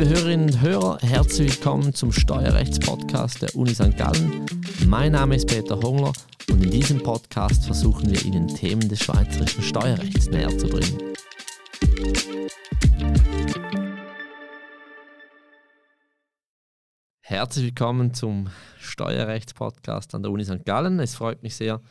Liebe 0.00 0.14
Hörerinnen 0.14 0.46
und 0.46 0.60
Hörer, 0.62 0.98
herzlich 1.02 1.56
willkommen 1.56 1.92
zum 1.92 2.10
Steuerrechtspodcast 2.10 3.42
der 3.42 3.54
Uni 3.54 3.74
St. 3.74 3.98
Gallen. 3.98 4.46
Mein 4.86 5.12
Name 5.12 5.36
ist 5.36 5.46
Peter 5.46 5.78
Hongler 5.78 6.14
und 6.48 6.64
in 6.64 6.70
diesem 6.70 7.02
Podcast 7.02 7.66
versuchen 7.66 8.10
wir 8.10 8.24
Ihnen 8.24 8.48
Themen 8.48 8.88
des 8.88 9.00
schweizerischen 9.00 9.62
Steuerrechts 9.62 10.30
näher 10.30 10.56
zu 10.56 10.68
bringen. 10.68 10.98
Herzlich 17.20 17.66
willkommen 17.66 18.14
zum 18.14 18.48
Steuerrechtspodcast 18.78 20.14
an 20.14 20.22
der 20.22 20.32
Uni 20.32 20.46
St. 20.46 20.64
Gallen. 20.64 20.98
Es 20.98 21.14
freut 21.14 21.42
mich 21.42 21.56
sehr, 21.56 21.82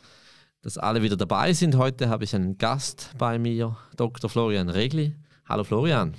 dass 0.62 0.78
alle 0.78 1.02
wieder 1.02 1.16
dabei 1.16 1.52
sind. 1.52 1.76
Heute 1.76 2.08
habe 2.08 2.24
ich 2.24 2.34
einen 2.34 2.58
Gast 2.58 3.12
bei 3.18 3.38
mir, 3.38 3.76
Dr. 3.96 4.28
Florian 4.28 4.68
Regli. 4.68 5.14
Hallo 5.48 5.62
Florian. 5.62 6.16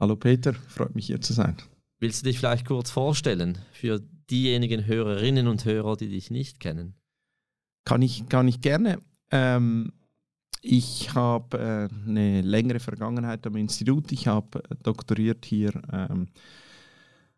Hallo 0.00 0.16
Peter, 0.16 0.54
freut 0.54 0.94
mich 0.94 1.06
hier 1.06 1.20
zu 1.20 1.32
sein. 1.32 1.56
Willst 2.00 2.22
du 2.22 2.26
dich 2.26 2.38
vielleicht 2.38 2.66
kurz 2.66 2.90
vorstellen 2.90 3.58
für 3.72 4.00
diejenigen 4.28 4.86
Hörerinnen 4.86 5.46
und 5.46 5.64
Hörer, 5.64 5.96
die 5.96 6.08
dich 6.08 6.30
nicht 6.30 6.58
kennen? 6.58 6.94
Kann 7.84 8.02
ich, 8.02 8.28
kann 8.28 8.48
ich 8.48 8.60
gerne. 8.60 9.00
Ähm, 9.30 9.92
ich 10.60 11.14
habe 11.14 11.58
äh, 11.58 12.08
eine 12.08 12.40
längere 12.40 12.80
Vergangenheit 12.80 13.46
am 13.46 13.56
Institut. 13.56 14.10
Ich 14.10 14.26
habe 14.26 14.64
äh, 14.64 14.74
doktoriert 14.82 15.44
hier 15.44 15.70
ähm, 15.92 16.28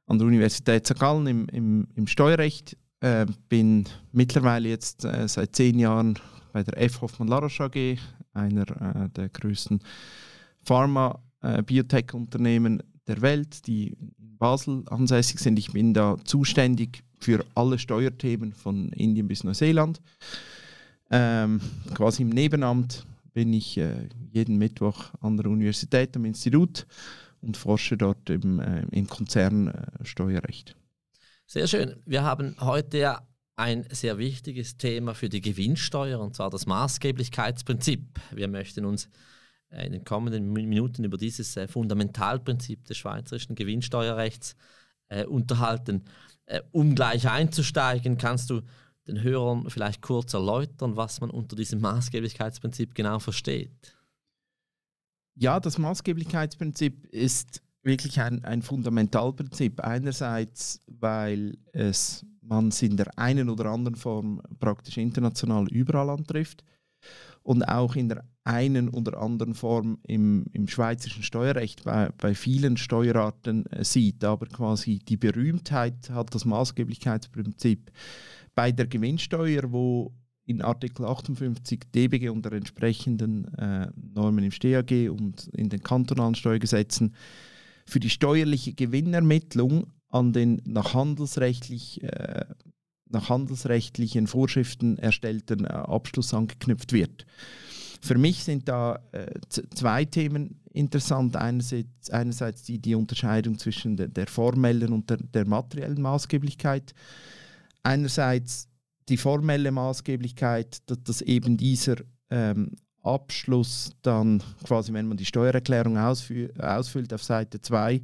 an 0.07 0.19
der 0.19 0.27
Universität 0.27 0.87
St. 0.87 0.99
Gallen 0.99 1.27
im, 1.27 1.49
im, 1.49 1.89
im 1.95 2.07
Steuerrecht. 2.07 2.77
Äh, 3.01 3.27
bin 3.49 3.87
mittlerweile 4.13 4.69
jetzt 4.69 5.05
äh, 5.05 5.29
seit 5.29 5.55
zehn 5.55 5.79
Jahren 5.79 6.19
bei 6.53 6.63
der 6.63 6.81
F. 6.81 7.03
Hoffmann 7.03 7.29
Laroche 7.29 7.65
AG, 7.65 7.99
einer 8.33 9.05
äh, 9.05 9.11
der 9.11 9.29
größten 9.29 9.81
Pharma- 10.65 11.21
äh, 11.43 11.63
Biotech-Unternehmen 11.63 12.83
der 13.07 13.23
Welt, 13.23 13.67
die 13.67 13.89
in 13.89 14.37
Basel 14.39 14.85
ansässig 14.89 15.39
sind. 15.39 15.59
Ich 15.59 15.73
bin 15.73 15.95
da 15.95 16.17
zuständig 16.25 17.03
für 17.19 17.45
alle 17.55 17.79
Steuerthemen 17.79 18.53
von 18.53 18.91
Indien 18.91 19.29
bis 19.29 19.45
Neuseeland. 19.45 20.01
Ähm, 21.11 21.61
quasi 21.95 22.23
im 22.23 22.31
Nebenamt 22.31 23.07
bin 23.33 23.53
ich 23.53 23.79
äh, 23.79 24.09
jeden 24.33 24.59
Mittwoch 24.59 25.13
an 25.21 25.37
der 25.37 25.47
Universität 25.47 26.17
am 26.17 26.25
Institut 26.25 26.87
und 27.41 27.57
forsche 27.57 27.97
dort 27.97 28.29
im, 28.31 28.61
äh, 28.61 28.83
im 28.91 29.07
Konzernsteuerrecht. 29.07 30.71
Äh, 30.71 30.75
sehr 31.47 31.67
schön. 31.69 31.97
Wir 32.07 32.23
haben 32.23 32.57
heute 32.61 32.99
ja 32.99 33.27
ein 33.57 33.87
sehr 33.91 34.19
wichtiges 34.19 34.77
Thema 34.77 35.15
für 35.15 35.29
die 35.29 35.41
Gewinnsteuer 35.41 36.21
und 36.21 36.35
zwar 36.35 36.51
das 36.51 36.67
Maßgeblichkeitsprinzip. 36.67 38.21
Wir 38.33 38.49
möchten 38.49 38.85
uns 38.85 39.09
in 39.71 39.93
den 39.93 40.05
kommenden 40.05 40.53
Minuten 40.53 41.05
über 41.05 41.17
dieses 41.17 41.57
äh, 41.57 41.69
Fundamentalprinzip 41.69 42.85
des 42.85 42.99
schweizerischen 42.99 43.57
Gewinnsteuerrechts 43.57 44.57
äh, 45.09 45.25
unterhalten. 45.25 46.05
um 46.71 46.95
gleich 46.95 47.29
einzusteigen, 47.29 48.19
kannst 48.19 48.51
du 48.51 48.63
den 49.09 49.23
Hörern 49.23 49.69
vielleicht 49.69 50.03
kurz 50.03 50.35
erläutern, 50.35 50.97
was 50.97 51.21
man 51.21 51.31
unter 51.31 51.57
diesem 51.57 51.81
Maßgeblichkeitsprinzip 51.81 52.95
genau 52.95 53.19
versteht? 53.19 53.97
Ja, 55.35 55.61
das 55.61 55.79
Maßgeblichkeitsprinzip 55.79 57.07
ist 57.07 57.63
wirklich 57.83 58.21
ein, 58.21 58.45
ein 58.45 58.63
Fundamentalprinzip. 58.63 59.81
Einerseits, 59.81 60.81
weil 60.87 61.59
es 61.73 62.25
man 62.47 62.69
es 62.69 62.83
in 62.83 62.97
der 62.97 63.19
einen 63.19 63.51
oder 63.51 63.67
anderen 63.67 63.97
Form 63.97 64.41
praktisch 64.59 64.97
international 64.97 65.69
überall 65.69 66.11
antrifft 66.11 66.65
und 67.43 67.63
auch 67.65 67.97
in 67.97 68.09
der 68.09 68.25
einen 68.47 68.89
oder 68.89 69.21
anderen 69.21 69.55
Form 69.55 69.99
im, 70.07 70.47
im 70.53 70.69
schweizerischen 70.69 71.23
Steuerrecht 71.23 71.85
bei, 71.85 72.11
bei 72.19 72.35
vielen 72.35 72.77
Steuerarten 72.77 73.67
äh, 73.67 73.85
sieht. 73.85 74.25
Aber 74.25 74.47
quasi 74.47 75.01
die 75.01 75.17
Berühmtheit 75.17 76.11
hat 76.11 76.35
das 76.35 76.45
Maßgeblichkeitsprinzip 76.45 77.91
bei 78.55 78.73
der 78.73 78.87
Gewinnsteuer, 78.87 79.73
wo 79.73 80.13
in 80.45 80.63
Artikel 80.63 81.05
58 81.05 81.81
DBG 81.95 82.29
unter 82.29 82.53
entsprechenden 82.53 83.53
äh, 83.55 83.89
Normen 84.15 84.45
im 84.45 84.53
StAG 84.53 85.11
und 85.11 85.49
in 85.49 85.69
den 85.69 85.83
kantonalen 85.83 86.37
Steuergesetzen 86.37 87.15
für 87.85 88.01
die 88.01 88.11
steuerliche 88.11 88.73
Gewinnermittlung 88.73 89.93
an 90.09 90.33
den 90.33 90.63
nach 90.65 90.95
handelsrechtlich 90.95 92.03
äh, 92.05 92.45
nach 93.09 93.29
handelsrechtlichen 93.29 94.27
Vorschriften 94.27 94.99
erstellten 94.99 95.65
äh, 95.65 95.69
Abschluss 95.69 96.35
angeknüpft 96.35 96.93
wird. 96.93 97.27
Für 98.03 98.19
mich 98.19 98.45
sind 98.45 98.69
da 98.69 99.01
äh, 99.13 99.27
zwei 99.75 100.05
Themen 100.05 100.61
interessant. 100.73 101.37
Einerseits, 101.37 102.11
einerseits 102.11 102.63
die, 102.63 102.79
die 102.79 102.95
Unterscheidung 102.95 103.59
zwischen 103.59 103.97
der, 103.97 104.09
der 104.09 104.27
formellen 104.27 104.93
und 104.93 105.09
der, 105.11 105.19
der, 105.19 105.47
materiellen 105.47 106.01
Maßgeblichkeit. 106.03 106.93
Einerseits 107.83 108.69
die 109.09 109.17
formelle 109.17 109.71
Maßgeblichkeit, 109.71 110.79
dass, 110.87 111.03
dass 111.03 111.23
eben 111.23 111.57
dieser 111.57 111.97
ähm, 112.31 112.73
Abschluss 113.07 113.93
dann 114.03 114.43
quasi, 114.65 114.93
wenn 114.93 115.07
man 115.07 115.17
die 115.17 115.25
Steuererklärung 115.25 115.97
ausfüllt, 115.97 117.13
auf 117.13 117.23
Seite 117.23 117.61
2 117.61 118.03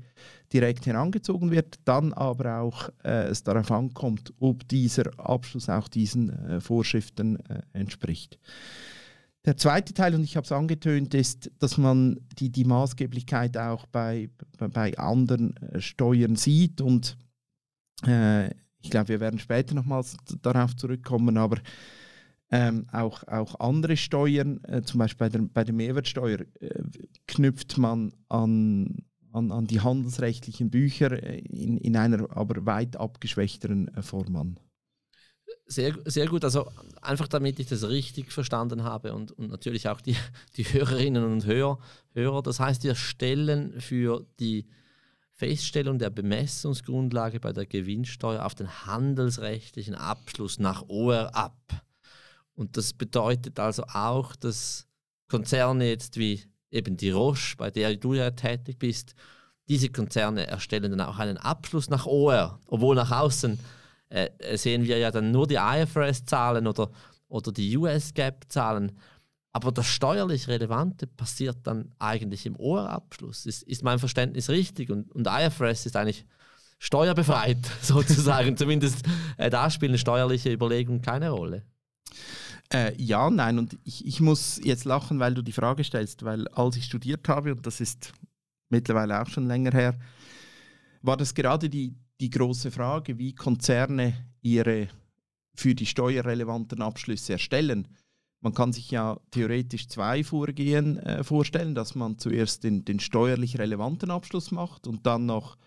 direkt 0.53 0.87
herangezogen 0.87 1.51
wird, 1.51 1.81
dann 1.85 2.13
aber 2.13 2.61
auch 2.61 2.89
äh, 3.03 3.25
es 3.25 3.43
darauf 3.43 3.71
ankommt, 3.73 4.33
ob 4.39 4.67
dieser 4.69 5.11
Abschluss 5.19 5.69
auch 5.69 5.89
diesen 5.89 6.31
äh, 6.31 6.61
Vorschriften 6.61 7.37
äh, 7.47 7.63
entspricht. 7.73 8.39
Der 9.45 9.57
zweite 9.57 9.93
Teil, 9.93 10.15
und 10.15 10.23
ich 10.23 10.37
habe 10.37 10.45
es 10.45 10.53
angetönt, 10.53 11.15
ist, 11.15 11.51
dass 11.59 11.77
man 11.77 12.21
die, 12.39 12.51
die 12.51 12.65
Maßgeblichkeit 12.65 13.57
auch 13.57 13.87
bei, 13.87 14.31
bei 14.59 14.97
anderen 14.97 15.57
äh, 15.57 15.81
Steuern 15.81 16.37
sieht. 16.37 16.81
Und 16.81 17.17
äh, 18.07 18.51
ich 18.81 18.91
glaube, 18.91 19.09
wir 19.09 19.21
werden 19.21 19.41
später 19.41 19.75
nochmals 19.75 20.17
darauf 20.43 20.77
zurückkommen, 20.77 21.37
aber 21.37 21.59
ähm, 22.53 22.87
auch, 22.93 23.27
auch 23.27 23.59
andere 23.59 23.97
Steuern, 23.97 24.63
äh, 24.65 24.83
zum 24.83 24.99
Beispiel 24.99 25.27
bei 25.27 25.29
der, 25.31 25.43
bei 25.43 25.65
der 25.65 25.75
Mehrwertsteuer, 25.75 26.41
äh, 26.61 26.83
knüpft 27.27 27.79
man 27.79 28.13
an, 28.29 29.03
an, 29.33 29.51
an 29.51 29.67
die 29.67 29.81
handelsrechtlichen 29.81 30.71
Bücher 30.71 31.21
äh, 31.21 31.39
in, 31.39 31.79
in 31.79 31.97
einer 31.97 32.31
aber 32.37 32.65
weit 32.67 32.97
abgeschwächteren 32.97 33.89
äh, 33.89 34.03
Form 34.03 34.37
an. 34.37 34.61
Sehr, 35.67 35.95
sehr 36.05 36.27
gut, 36.27 36.45
also 36.45 36.69
einfach 37.01 37.29
damit 37.29 37.59
ich 37.59 37.69
das 37.69 37.89
richtig 37.89 38.33
verstanden 38.33 38.83
habe 38.83 39.15
und, 39.15 39.33
und 39.33 39.51
natürlich 39.51 39.89
auch 39.89 40.01
die, 40.01 40.17
die 40.57 40.65
Hörerinnen 40.65 41.25
und 41.25 41.47
Hörer, 41.47 41.79
Hörer. 42.15 42.43
Das 42.43 42.61
heißt, 42.61 42.83
wir 42.85 42.95
stellen 42.95 43.81
für 43.81 44.27
die 44.39 44.67
Feststellung 45.33 45.99
der 45.99 46.11
Bemessungsgrundlage 46.11 47.41
bei 47.41 47.53
der 47.53 47.67
Gewinnsteuer 47.67 48.45
auf 48.45 48.55
den 48.55 48.69
handelsrechtlichen 48.87 49.95
Abschluss 49.95 50.59
nach 50.59 50.89
OR 50.89 51.35
ab. 51.35 51.57
Und 52.55 52.77
das 52.77 52.93
bedeutet 52.93 53.59
also 53.59 53.85
auch, 53.93 54.37
dass 54.37 54.87
Konzerne 55.29 55.89
jetzt 55.89 56.17
wie 56.17 56.43
eben 56.71 56.97
die 56.97 57.11
Roche, 57.11 57.57
bei 57.57 57.71
der 57.71 57.97
du 57.97 58.15
ja 58.15 58.31
tätig 58.31 58.79
bist, 58.79 59.15
diese 59.69 59.89
Konzerne 59.89 60.47
erstellen 60.47 60.91
dann 60.91 61.01
auch 61.01 61.19
einen 61.19 61.39
Abschluss 61.39 61.89
nach 61.89 62.07
OR, 62.07 62.61
obwohl 62.67 62.97
nach 62.97 63.11
außen 63.11 63.59
äh, 64.13 64.57
sehen 64.57 64.85
wir 64.85 64.99
ja 64.99 65.11
dann 65.11 65.31
nur 65.31 65.47
die 65.47 65.57
IFRS-Zahlen 65.57 66.67
oder, 66.67 66.91
oder 67.29 67.53
die 67.53 67.77
US-GAAP-Zahlen. 67.77 68.93
Aber 69.55 69.73
das 69.73 69.87
steuerlich 69.87 70.49
Relevante 70.49 71.07
passiert 71.07 71.59
dann 71.65 71.93
eigentlich 71.99 72.47
im 72.47 72.57
OR-Abschluss. 72.57 73.47
Ist, 73.47 73.63
ist 73.65 73.83
mein 73.83 73.99
Verständnis 73.99 74.49
richtig? 74.49 74.91
Und, 74.91 75.11
und 75.13 75.27
IFRS 75.27 75.87
ist 75.87 75.97
eigentlich 75.97 76.25
steuerbefreit, 76.79 77.59
sozusagen. 77.83 78.57
Zumindest 78.57 79.05
äh, 79.37 79.51
da 79.51 79.71
spielen 79.71 79.99
steuerliche 79.99 80.53
Überlegungen 80.53 81.03
keine 81.03 81.31
Rolle. 81.31 81.63
Äh, 82.73 82.95
ja, 82.97 83.29
nein, 83.31 83.59
und 83.59 83.79
ich, 83.85 84.07
ich 84.07 84.21
muss 84.21 84.59
jetzt 84.63 84.85
lachen, 84.85 85.21
weil 85.21 85.35
du 85.35 85.43
die 85.43 85.53
Frage 85.53 85.85
stellst, 85.85 86.25
weil 86.25 86.49
als 86.49 86.77
ich 86.77 86.85
studiert 86.85 87.29
habe, 87.29 87.53
und 87.53 87.67
das 87.67 87.81
ist 87.81 88.13
mittlerweile 88.71 89.21
auch 89.21 89.29
schon 89.29 89.47
länger 89.47 89.73
her, 89.73 89.95
war 91.03 91.19
das 91.19 91.35
gerade 91.35 91.69
die, 91.69 91.95
die 92.23 92.31
große 92.31 92.71
Frage, 92.71 93.19
wie 93.19 93.35
Konzerne 93.35 94.15
ihre 94.43 94.89
für 95.55 95.75
die 95.75 95.87
steuerrelevanten 95.87 96.81
Abschlüsse 96.81 97.33
erstellen. 97.33 97.89
Man 98.41 98.55
kann 98.55 98.73
sich 98.73 98.93
ja 98.93 99.19
theoretisch 99.33 99.89
zwei 99.89 100.23
Vorgehen 100.23 100.99
äh, 100.99 101.25
vorstellen, 101.25 101.75
dass 101.75 101.97
man 101.97 102.19
zuerst 102.19 102.63
den, 102.63 102.85
den 102.85 103.01
steuerlich 103.01 103.59
relevanten 103.59 104.13
Abschluss 104.13 104.53
macht 104.53 104.87
und 104.87 105.05
dann 105.05 105.27
noch 105.27 105.59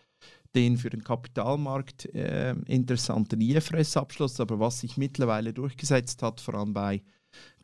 den 0.55 0.77
für 0.77 0.89
den 0.89 1.03
Kapitalmarkt 1.03 2.05
äh, 2.15 2.53
interessanten 2.67 3.41
IFRS-Abschluss. 3.41 4.39
Aber 4.39 4.57
was 4.57 4.79
sich 4.79 4.95
mittlerweile 4.95 5.53
durchgesetzt 5.53 6.23
hat, 6.23 6.39
vor 6.39 6.55
allem 6.55 6.73
bei 6.73 7.03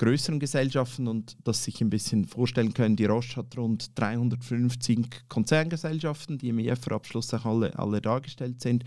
größeren 0.01 0.39
Gesellschaften 0.39 1.07
und 1.07 1.38
das 1.44 1.63
sich 1.63 1.79
ein 1.81 1.91
bisschen 1.91 2.25
vorstellen 2.25 2.73
können, 2.73 2.95
die 2.95 3.06
Roche 3.06 3.35
hat 3.35 3.56
rund 3.56 3.97
350 4.00 5.29
Konzerngesellschaften, 5.29 6.39
die 6.39 6.50
im 6.50 6.59
IFR-Abschluss 6.59 7.33
auch 7.35 7.45
alle, 7.45 7.77
alle 7.77 8.01
dargestellt 8.01 8.62
sind. 8.62 8.83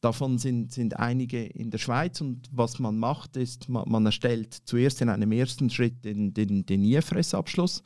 Davon 0.00 0.38
sind, 0.38 0.72
sind 0.72 0.98
einige 0.98 1.44
in 1.44 1.70
der 1.70 1.78
Schweiz 1.78 2.20
und 2.20 2.48
was 2.52 2.78
man 2.78 2.96
macht, 2.96 3.36
ist, 3.36 3.68
man, 3.68 3.88
man 3.88 4.06
erstellt 4.06 4.54
zuerst 4.64 5.00
in 5.00 5.08
einem 5.08 5.32
ersten 5.32 5.68
Schritt 5.68 6.04
den, 6.04 6.32
den, 6.32 6.64
den 6.64 6.84
IFRS-Abschluss. 6.84 7.82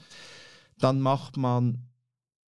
Dann 0.79 1.01
macht 1.01 1.39
man 1.39 1.87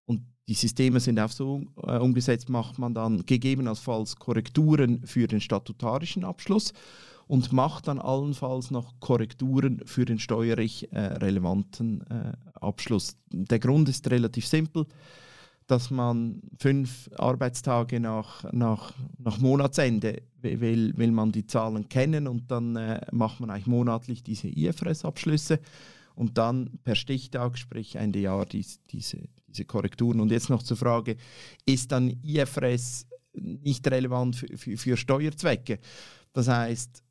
und 0.05 0.27
die 0.47 0.55
Systeme 0.55 1.01
sind 1.01 1.21
auch 1.21 1.31
so 1.31 1.63
äh, 1.87 1.97
umgesetzt, 1.97 2.51
macht 2.51 2.79
man 2.79 2.93
dann 2.93 3.25
gegebenenfalls 3.25 4.17
Korrekturen 4.17 5.07
für 5.07 5.27
den 5.27 5.41
statutarischen 5.41 6.25
Abschluss 6.25 6.75
und 7.27 7.53
macht 7.53 7.89
dann 7.89 7.99
allenfalls 7.99 8.71
noch 8.71 8.95
Korrekturen 9.01 9.83
für 9.85 10.05
den 10.05 10.19
steuerlich 10.19 10.93
äh, 10.93 10.99
relevanten 10.99 12.03
äh, 12.11 12.33
Abschluss. 12.55 13.17
Der 13.31 13.59
Grund 13.59 13.89
ist 13.89 14.11
relativ 14.11 14.47
simpel, 14.47 14.87
dass 15.67 15.91
man 15.91 16.43
fünf 16.59 17.11
Arbeitstage 17.17 18.01
nach, 18.01 18.51
nach, 18.53 18.93
nach 19.19 19.39
Monatsende 19.39 20.23
will, 20.41 20.93
will 20.97 21.13
man 21.13 21.33
die 21.33 21.47
Zahlen 21.47 21.89
kennen 21.89 22.27
und 22.27 22.51
dann 22.51 22.77
äh, 22.77 23.01
macht 23.13 23.41
man 23.41 23.51
eigentlich 23.51 23.67
monatlich 23.67 24.23
diese 24.23 24.49
IFRS-Abschlüsse 24.49 25.61
und 26.15 26.39
dann 26.39 26.79
per 26.85 26.95
Stichtag, 26.95 27.59
sprich 27.59 27.97
Ende 27.97 28.21
Jahr, 28.21 28.45
dies, 28.45 28.81
diese, 28.91 29.19
diese 29.49 29.65
Korrekturen. 29.65 30.21
Und 30.21 30.31
jetzt 30.31 30.51
noch 30.51 30.63
zur 30.63 30.77
Frage, 30.77 31.17
ist 31.65 31.93
dann 31.93 32.19
IFRS 32.23 33.07
nicht 33.35 33.87
relevant 33.91 34.37
für, 34.37 34.57
für, 34.57 34.77
für 34.77 34.97
Steuerzwecke? 34.97 35.79
Das 36.33 36.49
heißt, 36.49 37.03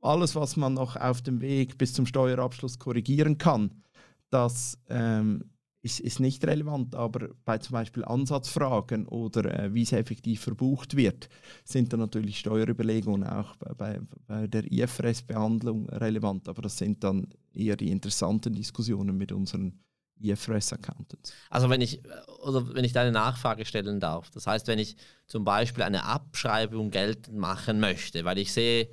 alles, 0.00 0.34
was 0.34 0.56
man 0.56 0.74
noch 0.74 0.96
auf 0.96 1.22
dem 1.22 1.40
Weg 1.40 1.78
bis 1.78 1.92
zum 1.92 2.06
Steuerabschluss 2.06 2.78
korrigieren 2.78 3.38
kann, 3.38 3.82
das 4.30 4.78
ähm, 4.88 5.50
ist, 5.82 6.00
ist, 6.00 6.20
nicht 6.20 6.44
relevant, 6.46 6.94
aber 6.94 7.30
bei 7.44 7.58
zum 7.58 7.72
Beispiel 7.72 8.04
Ansatzfragen 8.04 9.06
oder 9.06 9.58
äh, 9.58 9.74
wie 9.74 9.82
es 9.82 9.92
effektiv 9.92 10.42
verbucht 10.42 10.96
wird, 10.96 11.28
sind 11.64 11.92
dann 11.92 12.00
natürlich 12.00 12.38
Steuerüberlegungen 12.38 13.24
auch 13.24 13.56
bei, 13.56 13.74
bei, 13.74 14.00
bei 14.26 14.46
der 14.46 14.70
IFRS-Behandlung 14.70 15.88
relevant, 15.88 16.48
aber 16.48 16.62
das 16.62 16.76
sind 16.76 17.02
dann 17.02 17.28
eher 17.54 17.76
die 17.76 17.90
interessanten 17.90 18.52
Diskussionen 18.52 19.16
mit 19.16 19.32
unseren 19.32 19.80
IFRS 20.22 20.74
Accountants. 20.74 21.32
Also 21.48 21.70
wenn 21.70 21.80
ich 21.80 22.02
oder 22.42 22.74
wenn 22.74 22.84
ich 22.84 22.92
da 22.92 23.00
eine 23.00 23.12
Nachfrage 23.12 23.64
stellen 23.64 24.00
darf, 24.00 24.30
das 24.30 24.46
heißt, 24.46 24.66
wenn 24.66 24.78
ich 24.78 24.96
zum 25.26 25.44
Beispiel 25.44 25.82
eine 25.82 26.04
Abschreibung 26.04 26.90
geltend 26.90 27.38
machen 27.38 27.80
möchte, 27.80 28.24
weil 28.24 28.36
ich 28.36 28.52
sehe, 28.52 28.88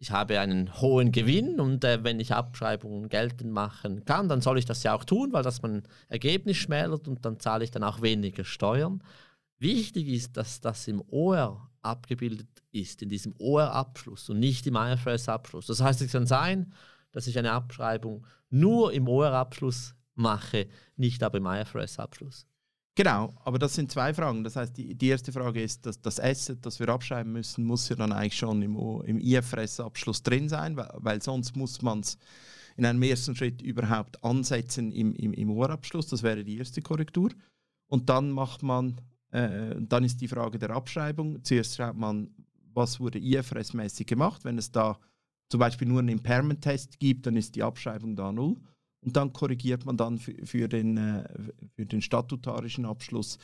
ich 0.00 0.12
habe 0.12 0.38
einen 0.38 0.80
hohen 0.80 1.10
Gewinn 1.10 1.60
und 1.60 1.84
äh, 1.84 2.04
wenn 2.04 2.20
ich 2.20 2.32
Abschreibungen 2.32 3.08
geltend 3.08 3.52
machen 3.52 4.04
kann, 4.04 4.28
dann 4.28 4.40
soll 4.40 4.58
ich 4.58 4.64
das 4.64 4.82
ja 4.84 4.94
auch 4.94 5.04
tun, 5.04 5.32
weil 5.32 5.42
das 5.42 5.62
mein 5.62 5.82
Ergebnis 6.08 6.56
schmälert 6.56 7.08
und 7.08 7.24
dann 7.24 7.40
zahle 7.40 7.64
ich 7.64 7.72
dann 7.72 7.82
auch 7.82 8.00
weniger 8.00 8.44
Steuern. 8.44 9.02
Wichtig 9.58 10.06
ist, 10.08 10.36
dass 10.36 10.60
das 10.60 10.86
im 10.86 11.02
OR 11.10 11.68
abgebildet 11.82 12.62
ist, 12.70 13.02
in 13.02 13.08
diesem 13.08 13.34
OR-Abschluss 13.38 14.30
und 14.30 14.38
nicht 14.38 14.66
im 14.66 14.76
IFRS-Abschluss. 14.76 15.66
Das 15.66 15.80
heißt, 15.80 16.00
es 16.02 16.12
kann 16.12 16.26
sein, 16.26 16.72
dass 17.10 17.26
ich 17.26 17.38
eine 17.38 17.52
Abschreibung 17.52 18.24
nur 18.50 18.92
im 18.92 19.08
OR-Abschluss 19.08 19.96
mache, 20.14 20.68
nicht 20.96 21.22
aber 21.22 21.38
im 21.38 21.46
IFRS-Abschluss. 21.46 22.46
Genau, 22.98 23.32
aber 23.44 23.60
das 23.60 23.76
sind 23.76 23.92
zwei 23.92 24.12
Fragen. 24.12 24.42
Das 24.42 24.56
heißt, 24.56 24.76
die, 24.76 24.92
die 24.92 25.06
erste 25.06 25.30
Frage 25.30 25.62
ist, 25.62 25.86
dass 25.86 26.00
das 26.00 26.18
Asset, 26.18 26.66
das 26.66 26.80
wir 26.80 26.88
abschreiben 26.88 27.32
müssen, 27.32 27.64
muss 27.64 27.88
ja 27.88 27.94
dann 27.94 28.10
eigentlich 28.10 28.36
schon 28.36 28.60
im, 28.60 28.76
im 29.04 29.20
IFRS-Abschluss 29.20 30.24
drin 30.24 30.48
sein, 30.48 30.76
weil, 30.76 30.90
weil 30.94 31.22
sonst 31.22 31.54
muss 31.54 31.80
man 31.80 32.00
es 32.00 32.18
in 32.76 32.84
einem 32.84 33.00
ersten 33.04 33.36
Schritt 33.36 33.62
überhaupt 33.62 34.24
ansetzen 34.24 34.90
im, 34.90 35.14
im, 35.14 35.32
im 35.32 35.48
Ohrabschluss. 35.48 36.08
Das 36.08 36.24
wäre 36.24 36.42
die 36.42 36.58
erste 36.58 36.82
Korrektur. 36.82 37.30
Und 37.86 38.08
dann 38.08 38.32
macht 38.32 38.64
man, 38.64 39.00
äh, 39.30 39.76
dann 39.78 40.02
ist 40.02 40.20
die 40.20 40.26
Frage 40.26 40.58
der 40.58 40.70
Abschreibung. 40.70 41.44
Zuerst 41.44 41.76
schaut 41.76 41.96
man, 41.96 42.34
was 42.74 42.98
wurde 42.98 43.20
IFRS-mäßig 43.20 44.06
gemacht. 44.06 44.44
Wenn 44.44 44.58
es 44.58 44.72
da 44.72 44.98
zum 45.50 45.60
Beispiel 45.60 45.86
nur 45.86 46.00
einen 46.00 46.08
Impairment-Test 46.08 46.98
gibt, 46.98 47.26
dann 47.26 47.36
ist 47.36 47.54
die 47.54 47.62
Abschreibung 47.62 48.16
da 48.16 48.32
null. 48.32 48.56
Und 49.00 49.16
dann 49.16 49.32
korrigiert 49.32 49.84
man 49.84 49.96
dann 49.96 50.18
für, 50.18 50.34
für, 50.44 50.68
den, 50.68 50.96
äh, 50.96 51.28
für 51.76 51.86
den 51.86 52.02
statutarischen 52.02 52.84
Abschluss, 52.84 53.38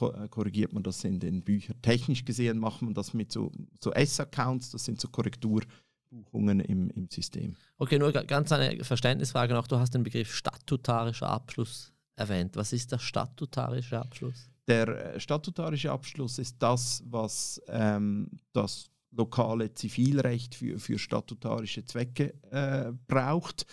äh, 0.00 0.28
korrigiert 0.28 0.72
man 0.72 0.82
das 0.82 1.04
in 1.04 1.18
den 1.18 1.42
Büchern. 1.42 1.80
Technisch 1.82 2.24
gesehen 2.24 2.58
macht 2.58 2.82
man 2.82 2.94
das 2.94 3.12
mit 3.12 3.32
so, 3.32 3.50
so 3.80 3.92
S-Accounts, 3.92 4.70
das 4.70 4.84
sind 4.84 5.00
so 5.00 5.08
Korrekturbuchungen 5.08 6.60
im, 6.60 6.90
im 6.90 7.08
System. 7.10 7.56
Okay, 7.78 7.98
nur 7.98 8.12
ganz 8.12 8.52
eine 8.52 8.84
Verständnisfrage 8.84 9.54
noch. 9.54 9.66
Du 9.66 9.78
hast 9.78 9.94
den 9.94 10.04
Begriff 10.04 10.32
statutarischer 10.34 11.28
Abschluss 11.28 11.92
erwähnt. 12.16 12.56
Was 12.56 12.72
ist 12.72 12.92
der 12.92 12.98
statutarische 12.98 13.98
Abschluss? 13.98 14.48
Der 14.68 15.14
äh, 15.14 15.20
statutarische 15.20 15.90
Abschluss 15.90 16.38
ist 16.38 16.56
das, 16.60 17.02
was 17.06 17.60
ähm, 17.66 18.30
das 18.52 18.91
lokale 19.12 19.72
Zivilrecht 19.74 20.54
für, 20.54 20.78
für 20.78 20.98
statutarische 20.98 21.84
Zwecke 21.84 22.34
äh, 22.50 22.92
braucht. 23.06 23.66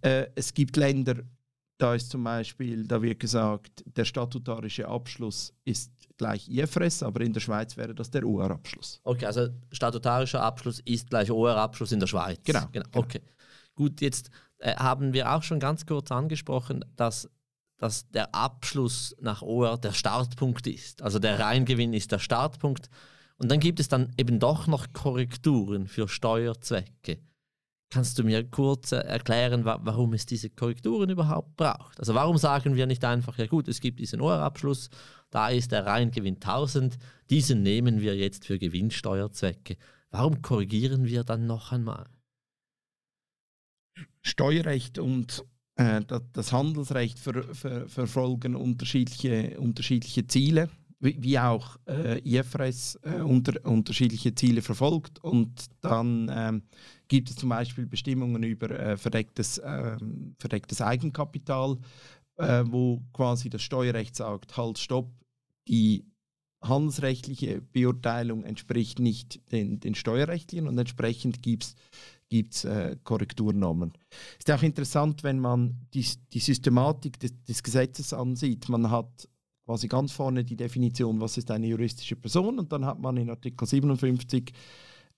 Äh, 0.00 0.26
es 0.34 0.54
gibt 0.54 0.76
Länder, 0.76 1.22
da 1.80 1.94
ist 1.94 2.10
zum 2.10 2.24
Beispiel, 2.24 2.86
da 2.86 3.00
wird 3.00 3.20
gesagt, 3.20 3.82
der 3.86 4.04
statutarische 4.04 4.86
Abschluss 4.86 5.54
ist 5.64 5.90
gleich 6.18 6.48
IFRS, 6.48 7.02
aber 7.02 7.22
in 7.22 7.32
der 7.32 7.40
Schweiz 7.40 7.76
wäre 7.76 7.94
das 7.94 8.10
der 8.10 8.26
OR-Abschluss. 8.26 9.00
Okay, 9.04 9.24
also 9.24 9.48
statutarischer 9.72 10.42
Abschluss 10.42 10.80
ist 10.80 11.08
gleich 11.08 11.30
OR-Abschluss 11.30 11.92
in 11.92 12.00
der 12.00 12.06
Schweiz. 12.06 12.38
Genau. 12.44 12.66
genau. 12.70 12.84
genau. 12.92 13.04
Okay. 13.04 13.22
Gut, 13.74 14.02
jetzt 14.02 14.30
äh, 14.58 14.74
haben 14.76 15.14
wir 15.14 15.32
auch 15.32 15.42
schon 15.42 15.58
ganz 15.58 15.86
kurz 15.86 16.12
angesprochen, 16.12 16.84
dass, 16.96 17.30
dass 17.78 18.10
der 18.10 18.34
Abschluss 18.34 19.16
nach 19.20 19.40
OR 19.40 19.78
der 19.78 19.92
Startpunkt 19.92 20.66
ist. 20.66 21.00
Also 21.00 21.18
der 21.18 21.38
Reingewinn 21.38 21.94
ist 21.94 22.12
der 22.12 22.18
Startpunkt. 22.18 22.90
Und 23.40 23.50
dann 23.50 23.58
gibt 23.58 23.80
es 23.80 23.88
dann 23.88 24.12
eben 24.18 24.38
doch 24.38 24.66
noch 24.66 24.92
Korrekturen 24.92 25.88
für 25.88 26.08
Steuerzwecke. 26.08 27.20
Kannst 27.88 28.18
du 28.18 28.22
mir 28.22 28.44
kurz 28.44 28.92
äh, 28.92 28.98
erklären, 28.98 29.64
warum 29.64 30.12
es 30.12 30.26
diese 30.26 30.50
Korrekturen 30.50 31.08
überhaupt 31.08 31.56
braucht? 31.56 31.98
Also 31.98 32.14
warum 32.14 32.36
sagen 32.36 32.76
wir 32.76 32.86
nicht 32.86 33.02
einfach, 33.02 33.38
ja 33.38 33.46
gut, 33.46 33.66
es 33.66 33.80
gibt 33.80 33.98
diesen 33.98 34.20
Ohrabschluss, 34.20 34.90
da 35.30 35.48
ist 35.48 35.72
der 35.72 35.86
Reingewinn 35.86 36.34
1000, 36.34 36.98
diesen 37.30 37.62
nehmen 37.62 38.02
wir 38.02 38.14
jetzt 38.14 38.44
für 38.44 38.58
Gewinnsteuerzwecke. 38.58 39.78
Warum 40.10 40.42
korrigieren 40.42 41.06
wir 41.06 41.24
dann 41.24 41.46
noch 41.46 41.72
einmal? 41.72 42.04
Steuerrecht 44.20 44.98
und 44.98 45.46
äh, 45.76 46.02
das 46.34 46.52
Handelsrecht 46.52 47.18
ver, 47.18 47.54
ver, 47.54 47.88
verfolgen 47.88 48.54
unterschiedliche, 48.54 49.58
unterschiedliche 49.58 50.26
Ziele 50.26 50.68
wie 51.00 51.38
auch 51.38 51.78
äh, 51.86 52.20
IFRS 52.24 52.98
äh, 53.02 53.22
unter, 53.22 53.64
unterschiedliche 53.64 54.34
Ziele 54.34 54.60
verfolgt. 54.60 55.18
Und 55.24 55.66
dann 55.80 56.30
ähm, 56.32 56.62
gibt 57.08 57.30
es 57.30 57.36
zum 57.36 57.48
Beispiel 57.48 57.86
Bestimmungen 57.86 58.42
über 58.42 58.70
äh, 58.70 58.96
verdecktes, 58.96 59.58
äh, 59.58 59.96
verdecktes 60.38 60.82
Eigenkapital, 60.82 61.78
äh, 62.36 62.64
wo 62.66 63.02
quasi 63.14 63.48
das 63.48 63.62
Steuerrecht 63.62 64.14
sagt, 64.14 64.56
halt, 64.56 64.78
stopp, 64.78 65.10
die 65.68 66.04
handelsrechtliche 66.62 67.62
Beurteilung 67.62 68.44
entspricht 68.44 68.98
nicht 68.98 69.40
den, 69.50 69.80
den 69.80 69.94
steuerrechtlichen 69.94 70.68
und 70.68 70.76
entsprechend 70.76 71.42
gibt 71.42 71.64
es 71.64 71.76
gibt 72.30 72.64
äh, 72.64 72.96
Korrekturnormen. 73.02 73.92
Es 74.38 74.46
ist 74.46 74.50
auch 74.52 74.62
interessant, 74.62 75.24
wenn 75.24 75.40
man 75.40 75.86
die, 75.92 76.06
die 76.32 76.38
Systematik 76.38 77.18
des, 77.18 77.32
des 77.44 77.62
Gesetzes 77.62 78.12
ansieht. 78.14 78.68
Man 78.68 78.90
hat 78.90 79.28
quasi 79.70 79.86
ganz 79.86 80.10
vorne 80.10 80.42
die 80.42 80.56
Definition, 80.56 81.20
was 81.20 81.38
ist 81.38 81.48
eine 81.48 81.68
juristische 81.68 82.16
Person 82.16 82.58
und 82.58 82.72
dann 82.72 82.84
hat 82.84 82.98
man 82.98 83.16
in 83.16 83.30
Artikel 83.30 83.64
57 83.64 84.52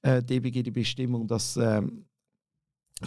äh, 0.03 0.23
DBG 0.23 0.63
die 0.63 0.71
Bestimmung, 0.71 1.27
dass 1.27 1.57
ähm, 1.57 2.05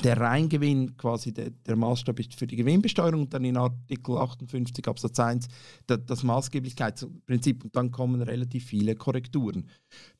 der 0.03 0.19
Reingewinn 0.19 0.97
quasi 0.97 1.31
der, 1.31 1.51
der, 1.51 1.75
Maßstab 1.75 2.19
ist 2.19 2.33
für 2.33 2.47
die 2.47 2.55
Gewinnbesteuerung 2.55 3.21
und 3.21 3.33
dann 3.35 3.45
in 3.45 3.57
Artikel 3.57 4.17
58 4.17 4.87
Absatz 4.87 5.19
1 5.19 5.47
da, 5.85 5.97
das 5.97 6.23
Maßgeblichkeitsprinzip 6.23 7.63
und 7.63 7.75
dann 7.75 7.91
kommen 7.91 8.23
relativ 8.23 8.65
viele 8.65 8.95
Korrekturen. 8.95 9.69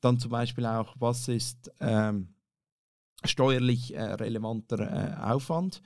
Dann 0.01 0.20
zum 0.20 0.29
Beispiel 0.29 0.67
auch, 0.67 0.96
was 1.00 1.27
ist 1.27 1.72
ähm, 1.79 2.36
steuerlich 3.24 3.96
äh, 3.96 4.03
relevanter 4.03 4.79
äh, 4.79 5.34
Aufwand 5.34 5.82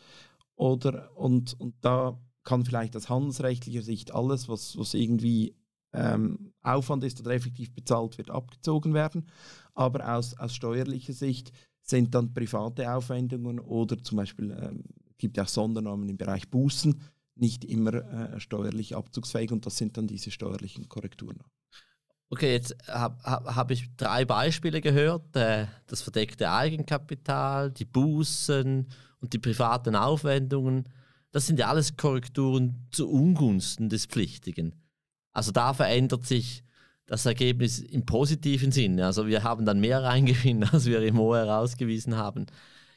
oder 0.57 1.15
und, 1.15 1.57
und 1.61 1.75
da 1.79 2.19
kann 2.43 2.65
vielleicht 2.65 2.95
aus 2.95 3.09
handelsrechtlicher 3.09 3.81
Sicht 3.81 4.13
alles, 4.13 4.47
was, 4.47 4.77
was 4.77 4.93
irgendwie 4.93 5.55
ähm, 5.93 6.53
Aufwand 6.61 7.03
ist 7.03 7.19
oder 7.19 7.31
effektiv 7.31 7.73
bezahlt 7.73 8.17
wird, 8.17 8.29
abgezogen 8.29 8.93
werden. 8.93 9.27
Aber 9.73 10.15
aus, 10.15 10.37
aus 10.37 10.53
steuerlicher 10.53 11.13
Sicht 11.13 11.51
sind 11.81 12.13
dann 12.13 12.33
private 12.33 12.93
Aufwendungen 12.93 13.59
oder 13.59 14.01
zum 14.03 14.17
Beispiel 14.17 14.51
ähm, 14.51 14.83
gibt 15.17 15.37
es 15.37 15.43
auch 15.43 15.47
Sondernamen 15.47 16.07
im 16.07 16.17
Bereich 16.17 16.49
Bußen 16.49 17.01
nicht 17.35 17.65
immer 17.65 17.93
äh, 17.93 18.39
steuerlich 18.39 18.95
abzugsfähig 18.95 19.51
und 19.51 19.65
das 19.65 19.77
sind 19.77 19.97
dann 19.97 20.07
diese 20.07 20.31
steuerlichen 20.31 20.89
Korrekturen. 20.89 21.39
Okay, 22.29 22.51
jetzt 22.51 22.75
habe 22.87 23.17
hab, 23.23 23.55
hab 23.55 23.71
ich 23.71 23.95
drei 23.95 24.23
Beispiele 24.25 24.81
gehört. 24.81 25.35
Äh, 25.35 25.67
das 25.87 26.01
verdeckte 26.01 26.51
Eigenkapital, 26.51 27.71
die 27.71 27.85
Bußen 27.85 28.87
und 29.19 29.33
die 29.33 29.39
privaten 29.39 29.95
Aufwendungen 29.95 30.87
das 31.31 31.47
sind 31.47 31.59
ja 31.59 31.67
alles 31.67 31.95
Korrekturen 31.95 32.87
zu 32.91 33.09
Ungunsten 33.09 33.89
des 33.89 34.05
Pflichtigen. 34.05 34.73
Also 35.31 35.51
da 35.51 35.73
verändert 35.73 36.25
sich 36.25 36.63
das 37.05 37.25
Ergebnis 37.25 37.79
im 37.79 38.05
positiven 38.05 38.71
Sinne. 38.71 39.05
Also 39.05 39.27
wir 39.27 39.43
haben 39.43 39.65
dann 39.65 39.79
mehr 39.79 40.03
Reingewinn, 40.03 40.63
als 40.71 40.85
wir 40.85 41.01
im 41.01 41.19
OR 41.19 41.37
herausgewiesen 41.37 42.15
haben. 42.15 42.45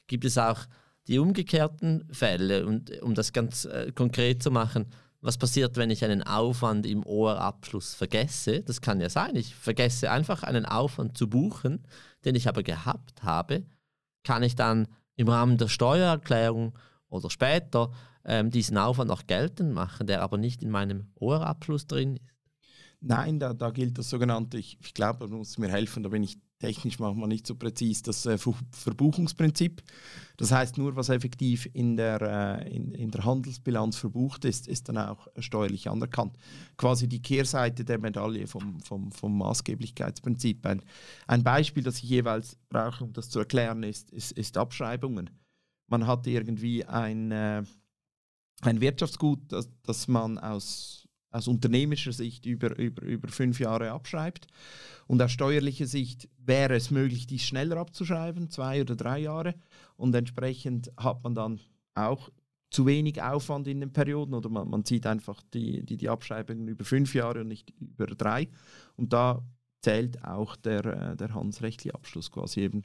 Gibt 0.06 0.24
es 0.24 0.38
auch 0.38 0.60
die 1.08 1.18
umgekehrten 1.18 2.08
Fälle? 2.12 2.66
Und 2.66 3.00
um 3.02 3.14
das 3.14 3.32
ganz 3.32 3.64
äh, 3.64 3.90
konkret 3.92 4.42
zu 4.42 4.50
machen, 4.50 4.86
was 5.20 5.38
passiert, 5.38 5.76
wenn 5.76 5.90
ich 5.90 6.04
einen 6.04 6.22
Aufwand 6.22 6.84
im 6.84 7.06
OR-Abschluss 7.06 7.94
vergesse? 7.94 8.62
Das 8.62 8.80
kann 8.80 9.00
ja 9.00 9.08
sein. 9.08 9.36
Ich 9.36 9.54
vergesse 9.54 10.10
einfach 10.10 10.42
einen 10.42 10.66
Aufwand 10.66 11.16
zu 11.16 11.28
buchen, 11.28 11.86
den 12.24 12.34
ich 12.34 12.48
aber 12.48 12.62
gehabt 12.62 13.22
habe. 13.22 13.64
Kann 14.24 14.42
ich 14.42 14.56
dann 14.56 14.88
im 15.14 15.28
Rahmen 15.28 15.58
der 15.58 15.68
Steuererklärung 15.68 16.76
oder 17.08 17.30
später 17.30 17.92
ähm, 18.24 18.50
diesen 18.50 18.78
Aufwand 18.78 19.10
auch 19.10 19.26
geltend 19.26 19.72
machen, 19.72 20.06
der 20.06 20.22
aber 20.22 20.38
nicht 20.38 20.62
in 20.62 20.70
meinem 20.70 21.08
OR-Abschluss 21.14 21.86
drin 21.86 22.16
ist? 22.16 22.32
Nein, 23.04 23.40
da, 23.40 23.52
da 23.52 23.70
gilt 23.70 23.98
das 23.98 24.10
sogenannte, 24.10 24.58
ich, 24.58 24.78
ich 24.80 24.94
glaube, 24.94 25.28
du 25.28 25.36
musst 25.36 25.58
mir 25.58 25.68
helfen, 25.68 26.04
da 26.04 26.08
bin 26.08 26.22
ich 26.22 26.38
technisch 26.60 27.00
manchmal 27.00 27.26
nicht 27.26 27.48
so 27.48 27.56
präzise, 27.56 28.04
das 28.04 28.24
äh, 28.26 28.38
Verbuchungsprinzip. 28.38 29.82
Das 30.36 30.52
heißt, 30.52 30.78
nur 30.78 30.94
was 30.94 31.08
effektiv 31.08 31.68
in 31.72 31.96
der, 31.96 32.22
äh, 32.22 32.72
in, 32.72 32.92
in 32.92 33.10
der 33.10 33.24
Handelsbilanz 33.24 33.96
verbucht 33.96 34.44
ist, 34.44 34.68
ist 34.68 34.88
dann 34.88 34.98
auch 34.98 35.26
steuerlich 35.38 35.90
anerkannt. 35.90 36.38
Quasi 36.76 37.08
die 37.08 37.20
Kehrseite 37.20 37.84
der 37.84 37.98
Medaille 37.98 38.46
vom, 38.46 38.78
vom, 38.78 39.10
vom 39.10 39.36
Maßgeblichkeitsprinzip. 39.36 40.64
Ein, 40.64 40.82
ein 41.26 41.42
Beispiel, 41.42 41.82
das 41.82 41.96
ich 41.96 42.04
jeweils 42.04 42.56
brauche, 42.68 43.02
um 43.02 43.12
das 43.12 43.30
zu 43.30 43.40
erklären, 43.40 43.82
ist, 43.82 44.12
ist, 44.12 44.30
ist 44.30 44.56
Abschreibungen. 44.56 45.30
Man 45.88 46.06
hat 46.06 46.28
irgendwie 46.28 46.84
ein, 46.84 47.32
äh, 47.32 47.64
ein 48.62 48.80
Wirtschaftsgut, 48.80 49.40
das, 49.52 49.68
das 49.82 50.08
man 50.08 50.38
aus 50.38 51.02
aus 51.32 51.48
unternehmerischer 51.48 52.12
Sicht 52.12 52.46
über, 52.46 52.78
über, 52.78 53.02
über 53.02 53.28
fünf 53.28 53.58
Jahre 53.58 53.90
abschreibt. 53.90 54.46
Und 55.06 55.20
aus 55.20 55.32
steuerlicher 55.32 55.86
Sicht 55.86 56.28
wäre 56.38 56.76
es 56.76 56.90
möglich, 56.90 57.26
dies 57.26 57.42
schneller 57.42 57.78
abzuschreiben, 57.78 58.50
zwei 58.50 58.82
oder 58.82 58.94
drei 58.94 59.18
Jahre. 59.18 59.54
Und 59.96 60.14
entsprechend 60.14 60.92
hat 60.96 61.24
man 61.24 61.34
dann 61.34 61.60
auch 61.94 62.30
zu 62.70 62.86
wenig 62.86 63.20
Aufwand 63.20 63.66
in 63.66 63.80
den 63.80 63.92
Perioden 63.92 64.34
oder 64.34 64.48
man, 64.48 64.68
man 64.68 64.84
zieht 64.84 65.06
einfach 65.06 65.42
die, 65.52 65.84
die, 65.84 65.96
die 65.96 66.08
Abschreibungen 66.08 66.68
über 66.68 66.84
fünf 66.84 67.14
Jahre 67.14 67.40
und 67.40 67.48
nicht 67.48 67.70
über 67.80 68.06
drei. 68.06 68.48
Und 68.96 69.12
da 69.12 69.42
zählt 69.80 70.22
auch 70.24 70.56
der, 70.56 70.84
äh, 70.84 71.16
der 71.16 71.34
handelsrechtliche 71.34 71.94
Abschluss 71.94 72.30
quasi 72.30 72.60
eben 72.60 72.82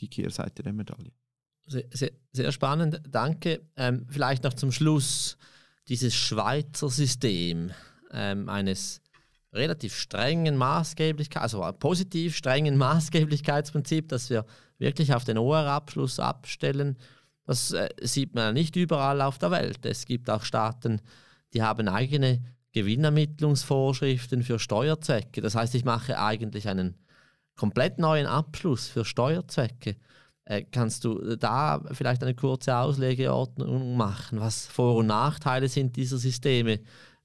die 0.00 0.08
Kehrseite 0.08 0.62
der 0.62 0.72
Medaille. 0.72 1.12
Sehr, 1.70 2.10
sehr, 2.32 2.50
spannend, 2.50 3.00
danke. 3.08 3.60
Ähm, 3.76 4.04
vielleicht 4.08 4.42
noch 4.42 4.54
zum 4.54 4.72
Schluss 4.72 5.36
dieses 5.88 6.14
Schweizer 6.16 6.88
System 6.88 7.70
ähm, 8.12 8.48
eines 8.48 9.00
relativ 9.52 9.94
strengen 9.94 10.56
Maßgeblichkeit, 10.56 11.42
also 11.42 11.60
positiv 11.78 12.34
strengen 12.34 12.76
Maßgeblichkeitsprinzip, 12.76 14.08
dass 14.08 14.30
wir 14.30 14.46
wirklich 14.78 15.14
auf 15.14 15.22
den 15.22 15.38
OR-Abschluss 15.38 16.18
abstellen. 16.18 16.96
Das 17.46 17.70
äh, 17.70 17.88
sieht 18.02 18.34
man 18.34 18.54
nicht 18.54 18.74
überall 18.74 19.20
auf 19.20 19.38
der 19.38 19.52
Welt. 19.52 19.86
Es 19.86 20.06
gibt 20.06 20.28
auch 20.28 20.42
Staaten, 20.42 21.00
die 21.54 21.62
haben 21.62 21.88
eigene 21.88 22.42
Gewinnermittlungsvorschriften 22.72 24.42
für 24.42 24.58
Steuerzwecke. 24.58 25.40
Das 25.40 25.54
heißt, 25.54 25.76
ich 25.76 25.84
mache 25.84 26.18
eigentlich 26.18 26.68
einen 26.68 26.96
komplett 27.54 27.98
neuen 27.98 28.26
Abschluss 28.26 28.88
für 28.88 29.04
Steuerzwecke. 29.04 29.94
Äh, 30.50 30.64
kannst 30.70 31.04
du 31.04 31.36
da 31.36 31.82
vielleicht 31.92 32.22
eine 32.22 32.34
kurze 32.34 32.76
Auslegeordnung 32.76 33.96
machen, 33.96 34.40
was 34.40 34.66
Vor- 34.66 34.96
und 34.96 35.06
Nachteile 35.06 35.68
sind 35.68 35.96
dieser 35.96 36.18
Systeme? 36.18 36.80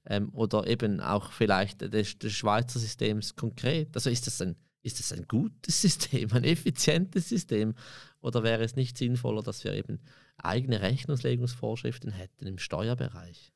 ähm, 0.08 0.30
oder 0.32 0.66
eben 0.66 1.00
auch 1.00 1.32
vielleicht 1.32 1.80
des, 1.80 2.18
des 2.18 2.32
Schweizer 2.32 2.78
Systems 2.78 3.36
konkret. 3.36 3.94
Also 3.94 4.10
ist 4.10 4.26
das, 4.26 4.40
ein, 4.40 4.56
ist 4.82 5.00
das 5.00 5.12
ein 5.12 5.26
gutes 5.26 5.80
System, 5.82 6.32
ein 6.32 6.44
effizientes 6.44 7.28
System 7.28 7.74
oder 8.20 8.42
wäre 8.42 8.64
es 8.64 8.76
nicht 8.76 8.96
sinnvoller, 8.96 9.42
dass 9.42 9.64
wir 9.64 9.74
eben 9.74 10.00
eigene 10.38 10.80
Rechnungslegungsvorschriften 10.80 12.12
hätten 12.12 12.46
im 12.46 12.58
Steuerbereich? 12.58 13.52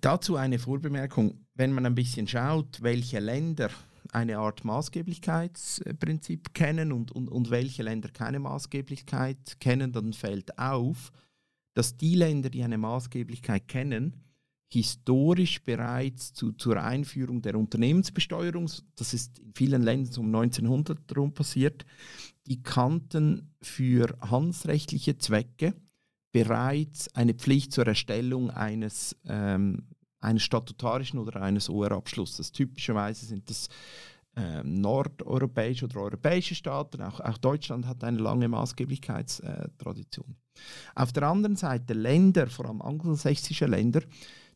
Dazu 0.00 0.36
eine 0.36 0.60
Vorbemerkung. 0.60 1.46
Wenn 1.54 1.72
man 1.72 1.84
ein 1.84 1.96
bisschen 1.96 2.28
schaut, 2.28 2.80
welche 2.80 3.18
Länder 3.18 3.70
eine 4.12 4.38
Art 4.38 4.64
Maßgeblichkeitsprinzip 4.64 6.54
kennen 6.54 6.92
und, 6.92 7.12
und, 7.12 7.28
und 7.28 7.50
welche 7.50 7.82
Länder 7.82 8.10
keine 8.10 8.40
Maßgeblichkeit 8.40 9.60
kennen, 9.60 9.92
dann 9.92 10.12
fällt 10.12 10.58
auf, 10.58 11.12
dass 11.74 11.96
die 11.96 12.14
Länder, 12.14 12.50
die 12.50 12.62
eine 12.62 12.78
Maßgeblichkeit 12.78 13.68
kennen, 13.68 14.24
historisch 14.72 15.62
bereits 15.62 16.32
zu, 16.32 16.52
zur 16.52 16.82
Einführung 16.82 17.42
der 17.42 17.56
Unternehmensbesteuerung, 17.56 18.70
das 18.96 19.14
ist 19.14 19.38
in 19.40 19.52
vielen 19.54 19.82
Ländern 19.82 20.16
um 20.18 20.26
1900 20.26 20.98
herum 21.10 21.34
passiert, 21.34 21.84
die 22.46 22.62
kannten 22.62 23.54
für 23.60 24.16
handelsrechtliche 24.20 25.18
Zwecke 25.18 25.74
bereits 26.32 27.12
eine 27.14 27.34
Pflicht 27.34 27.72
zur 27.72 27.86
Erstellung 27.86 28.50
eines, 28.50 29.16
ähm, 29.24 29.88
eines 30.20 30.42
statutarischen 30.42 31.18
oder 31.18 31.42
eines 31.42 31.68
OR-Abschlusses. 31.68 32.52
Typischerweise 32.52 33.26
sind 33.26 33.48
das 33.48 33.68
ähm, 34.36 34.80
nordeuropäische 34.80 35.86
oder 35.86 36.00
europäische 36.02 36.54
Staaten, 36.54 37.02
auch, 37.02 37.18
auch 37.20 37.38
Deutschland 37.38 37.86
hat 37.86 38.04
eine 38.04 38.18
lange 38.18 38.48
Maßgeblichkeitstradition. 38.48 40.36
Auf 40.94 41.12
der 41.12 41.24
anderen 41.24 41.56
Seite 41.56 41.94
Länder, 41.94 42.46
vor 42.46 42.66
allem 42.66 42.80
angelsächsische 42.80 43.66
Länder, 43.66 44.02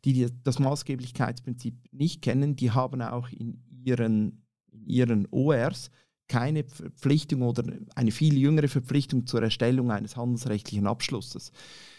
die 0.04 0.28
das 0.44 0.58
Maßgeblichkeitsprinzip 0.58 1.74
nicht 1.92 2.22
kennen, 2.22 2.54
die 2.56 2.70
haben 2.70 3.02
auch 3.02 3.30
in 3.30 3.64
ihren, 3.68 4.44
in 4.70 4.86
ihren 4.86 5.28
ORs 5.32 5.90
keine 6.28 6.64
Verpflichtung 6.64 7.42
oder 7.42 7.64
eine 7.96 8.10
viel 8.10 8.38
jüngere 8.38 8.68
Verpflichtung 8.68 9.26
zur 9.26 9.42
Erstellung 9.42 9.90
eines 9.90 10.16
handelsrechtlichen 10.16 10.86
Abschlusses. 10.86 11.52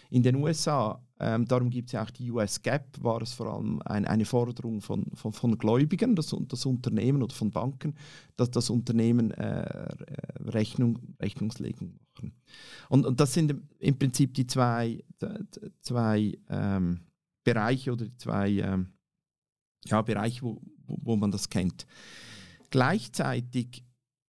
In 0.10 0.24
den 0.24 0.36
USA, 0.38 1.05
ähm, 1.20 1.46
darum 1.48 1.70
gibt 1.70 1.90
es 1.90 1.94
ja 1.94 2.04
auch 2.04 2.10
die 2.10 2.30
US 2.32 2.62
GAP, 2.62 3.02
war 3.04 3.22
es 3.22 3.34
vor 3.34 3.54
allem 3.54 3.82
ein, 3.86 4.06
eine 4.06 4.26
Forderung 4.26 4.82
von, 4.82 5.06
von, 5.14 5.32
von 5.32 5.58
Gläubigern, 5.58 6.16
das, 6.16 6.36
das, 6.48 6.66
Unternehmen 6.66 7.24
oder 7.24 7.34
von 7.34 7.52
Banken, 7.52 7.96
dass 8.36 8.52
das 8.52 8.70
Unternehmen 8.70 9.32
äh, 9.32 9.88
Rechnung, 10.46 11.00
Rechnungslegung 11.22 11.98
machen. 12.16 12.34
Und, 12.90 13.06
und 13.06 13.20
das 13.20 13.34
sind 13.34 13.56
im 13.80 13.98
Prinzip 13.98 14.34
die 14.34 14.48
zwei, 14.48 15.04
zwei 15.82 16.38
ähm, 16.50 17.02
Bereiche 17.44 17.94
oder 17.94 18.06
zwei 18.18 18.50
ähm, 18.52 18.94
ja, 19.86 20.02
Bereiche, 20.02 20.42
wo, 20.42 20.62
wo 20.88 21.16
man 21.16 21.32
das 21.32 21.50
kennt. 21.50 21.86
Gleichzeitig, 22.72 23.84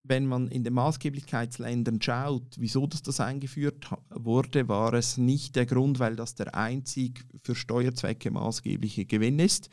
wenn 0.04 0.26
man 0.26 0.48
in 0.48 0.64
den 0.64 0.74
Maßgeblichkeitsländern 0.74 2.00
schaut, 2.00 2.56
wieso 2.58 2.86
das, 2.86 3.02
das 3.02 3.20
eingeführt 3.20 3.88
wurde, 4.10 4.68
war 4.68 4.92
es 4.92 5.16
nicht 5.16 5.56
der 5.56 5.64
Grund, 5.64 5.98
weil 5.98 6.14
das 6.14 6.34
der 6.34 6.54
einzig 6.54 7.24
für 7.42 7.54
Steuerzwecke 7.54 8.30
maßgebliche 8.30 9.06
Gewinn 9.06 9.38
ist, 9.38 9.70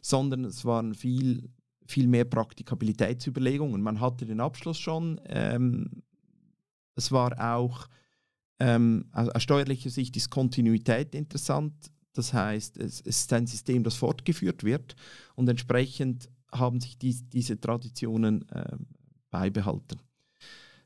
sondern 0.00 0.46
es 0.46 0.64
waren 0.64 0.94
viel, 0.94 1.50
viel 1.86 2.06
mehr 2.06 2.24
Praktikabilitätsüberlegungen. 2.24 3.82
Man 3.82 4.00
hatte 4.00 4.24
den 4.24 4.40
Abschluss 4.40 4.78
schon. 4.78 5.20
Ähm, 5.26 6.02
es 6.96 7.12
war 7.12 7.54
auch 7.54 7.86
ähm, 8.60 9.04
aus 9.12 9.42
steuerlicher 9.42 9.90
Sicht 9.90 10.16
ist 10.16 10.30
Kontinuität 10.30 11.14
interessant. 11.14 11.74
Das 12.14 12.32
heißt, 12.32 12.78
es, 12.78 13.00
ist 13.00 13.32
ein 13.34 13.46
System, 13.46 13.82
das 13.82 13.96
fortgeführt 13.96 14.64
wird 14.64 14.94
und 15.34 15.48
entsprechend 15.48 16.30
haben 16.52 16.80
sich 16.80 16.96
die, 16.96 17.12
diese 17.28 17.60
Traditionen 17.60 18.48
äh, 18.50 18.76
beibehalten. 19.34 19.98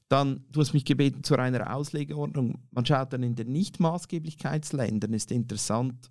Dann, 0.08 0.46
du 0.50 0.60
hast 0.60 0.72
mich 0.72 0.86
gebeten 0.86 1.22
zu 1.22 1.36
einer 1.36 1.74
Auslegeordnung. 1.74 2.62
Man 2.70 2.86
schaut 2.86 3.12
dann 3.12 3.22
in 3.22 3.34
den 3.34 3.52
Nicht-Maßgeblichkeitsländern, 3.52 5.12
ist 5.12 5.30
interessant, 5.30 6.10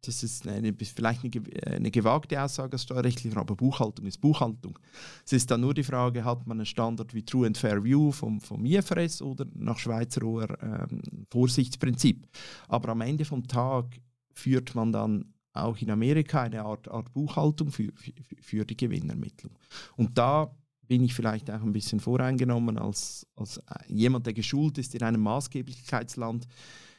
das 0.00 0.22
ist 0.22 0.46
eine, 0.46 0.72
vielleicht 0.72 1.24
eine, 1.24 1.66
eine 1.66 1.90
gewagte 1.90 2.40
Aussage 2.40 2.74
als 2.74 2.84
Steuerrechtlicher, 2.84 3.38
aber 3.38 3.56
Buchhaltung 3.56 4.06
ist 4.06 4.20
Buchhaltung. 4.20 4.78
Es 5.24 5.32
ist 5.32 5.50
dann 5.50 5.60
nur 5.60 5.74
die 5.74 5.82
Frage, 5.82 6.24
hat 6.24 6.46
man 6.46 6.58
einen 6.58 6.66
Standard 6.66 7.12
wie 7.12 7.24
True 7.24 7.46
and 7.46 7.58
Fair 7.58 7.82
View 7.82 8.12
vom, 8.12 8.40
vom 8.40 8.64
IFRS 8.64 9.20
oder 9.20 9.46
nach 9.54 9.78
Schweizer 9.78 10.22
ähm, 10.62 11.02
Vorsichtsprinzip. 11.30 12.26
Aber 12.68 12.90
am 12.90 13.00
Ende 13.00 13.24
vom 13.24 13.46
Tag 13.46 14.00
führt 14.32 14.74
man 14.74 14.92
dann 14.92 15.34
auch 15.52 15.76
in 15.78 15.90
Amerika 15.90 16.42
eine 16.42 16.62
Art, 16.62 16.88
Art 16.88 17.12
Buchhaltung 17.12 17.70
für, 17.70 17.90
für, 17.94 18.12
für, 18.40 18.64
die 18.64 18.76
Gewinnermittlung. 18.76 19.58
Und 19.96 20.16
da 20.16 20.54
bin 20.88 21.04
ich 21.04 21.14
vielleicht 21.14 21.50
auch 21.50 21.62
ein 21.62 21.72
bisschen 21.72 22.00
voreingenommen 22.00 22.78
als, 22.78 23.26
als 23.36 23.60
jemand, 23.88 24.26
der 24.26 24.34
geschult 24.34 24.78
ist 24.78 24.94
in 24.94 25.02
einem 25.02 25.22
Maßgeblichkeitsland, 25.22 26.46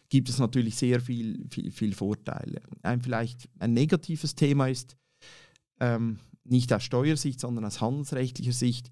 gibt 0.09 0.29
es 0.29 0.39
natürlich 0.39 0.75
sehr 0.75 1.01
viel, 1.01 1.45
viel, 1.49 1.71
viel 1.71 1.93
Vorteile. 1.93 2.61
Ein 2.81 3.01
vielleicht 3.01 3.49
ein 3.59 3.73
negatives 3.73 4.35
Thema 4.35 4.67
ist, 4.67 4.95
ähm, 5.79 6.19
nicht 6.43 6.71
aus 6.71 6.83
Steuersicht, 6.83 7.39
sondern 7.39 7.65
aus 7.65 7.81
handelsrechtlicher 7.81 8.53
Sicht, 8.53 8.89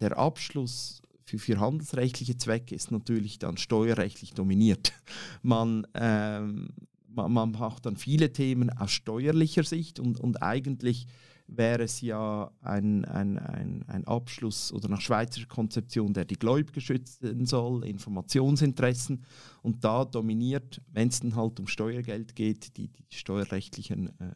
der 0.00 0.16
Abschluss 0.18 1.02
für, 1.24 1.38
für 1.38 1.60
handelsrechtliche 1.60 2.36
Zwecke 2.36 2.74
ist 2.74 2.90
natürlich 2.90 3.38
dann 3.38 3.56
steuerrechtlich 3.56 4.32
dominiert. 4.32 4.92
Man 5.42 5.86
ähm, 5.94 6.70
man, 7.14 7.32
man 7.32 7.50
macht 7.52 7.86
dann 7.86 7.96
viele 7.96 8.32
Themen 8.32 8.70
aus 8.70 8.90
steuerlicher 8.90 9.64
Sicht 9.64 10.00
und, 10.00 10.18
und 10.18 10.42
eigentlich 10.42 11.06
wäre 11.46 11.82
es 11.82 12.00
ja 12.00 12.50
ein, 12.62 13.04
ein, 13.04 13.38
ein, 13.38 13.84
ein 13.86 14.06
Abschluss 14.06 14.72
oder 14.72 14.88
nach 14.88 15.00
Schweizer 15.00 15.44
Konzeption, 15.46 16.14
der 16.14 16.24
die 16.24 16.38
Gläubiger 16.38 16.80
schützen 16.80 17.46
soll, 17.46 17.84
Informationsinteressen. 17.84 19.24
Und 19.62 19.84
da 19.84 20.04
dominiert, 20.04 20.80
wenn 20.92 21.08
es 21.08 21.20
dann 21.20 21.36
halt 21.36 21.60
um 21.60 21.66
Steuergeld 21.66 22.34
geht, 22.34 22.76
die, 22.76 22.88
die 22.88 23.16
steuerrechtlichen 23.16 24.08
äh, 24.20 24.34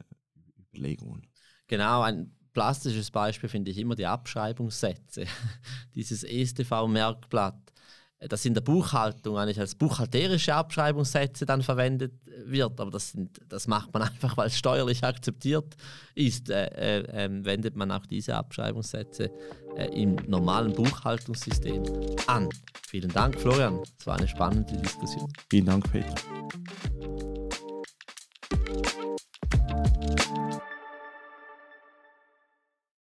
Überlegungen. 0.72 1.26
Genau, 1.66 2.02
ein 2.02 2.32
plastisches 2.52 3.10
Beispiel 3.10 3.48
finde 3.48 3.70
ich 3.70 3.78
immer 3.78 3.94
die 3.94 4.06
Abschreibungssätze. 4.06 5.26
Dieses 5.94 6.24
ESTV-Merkblatt 6.24 7.72
das 8.20 8.44
in 8.44 8.54
der 8.54 8.62
Buchhaltung 8.62 9.38
eigentlich 9.38 9.60
als 9.60 9.74
buchhalterische 9.74 10.54
Abschreibungssätze 10.54 11.46
dann 11.46 11.62
verwendet 11.62 12.12
wird, 12.44 12.80
aber 12.80 12.90
das, 12.90 13.12
sind, 13.12 13.40
das 13.48 13.68
macht 13.68 13.92
man 13.92 14.02
einfach, 14.10 14.36
weil 14.36 14.48
es 14.48 14.56
steuerlich 14.56 15.04
akzeptiert 15.04 15.76
ist, 16.14 16.50
äh, 16.50 16.66
äh, 16.66 17.24
äh, 17.24 17.44
wendet 17.44 17.76
man 17.76 17.92
auch 17.92 18.06
diese 18.06 18.34
Abschreibungssätze 18.34 19.30
äh, 19.76 19.86
im 20.00 20.16
normalen 20.26 20.72
Buchhaltungssystem 20.72 21.84
an. 22.26 22.48
Vielen 22.88 23.10
Dank, 23.12 23.40
Florian. 23.40 23.80
Es 23.98 24.06
war 24.06 24.16
eine 24.16 24.26
spannende 24.26 24.76
Diskussion. 24.78 25.32
Vielen 25.48 25.66
Dank, 25.66 25.90
Peter. 25.92 26.14